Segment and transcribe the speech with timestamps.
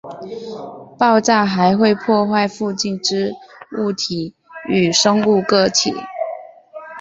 [0.97, 3.35] 爆炸还会破坏附近之
[3.77, 4.33] 物体
[4.67, 5.93] 与生物个体。